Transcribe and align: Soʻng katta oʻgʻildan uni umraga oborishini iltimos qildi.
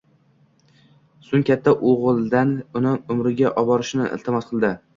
Soʻng 1.27 1.43
katta 1.49 1.75
oʻgʻildan 1.91 2.55
uni 2.81 2.97
umraga 3.17 3.55
oborishini 3.65 4.11
iltimos 4.19 4.53
qildi. 4.53 4.77